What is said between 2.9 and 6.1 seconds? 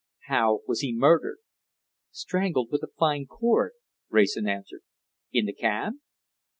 fine cord," Wrayson answered. "In the cab?"